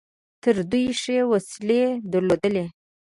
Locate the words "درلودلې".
2.11-2.65